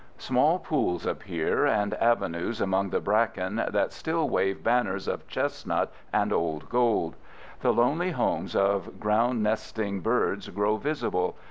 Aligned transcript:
Small 0.17 0.57
pools 0.57 1.05
appear, 1.05 1.67
and 1.67 1.93
avenues 1.93 2.59
among 2.59 2.89
the 2.89 2.99
bracken 2.99 3.57
that 3.69 3.91
still 3.93 4.27
wave 4.27 4.63
banners 4.63 5.07
of 5.07 5.27
chestnut 5.27 5.91
and 6.11 6.33
old 6.33 6.69
gold. 6.69 7.17
The 7.59 7.71
lonely 7.71 8.09
homes 8.09 8.55
of 8.55 8.99
ground 8.99 9.43
nesting 9.43 9.99
birds 9.99 10.49
grow 10.49 10.77
visible. 10.77 11.37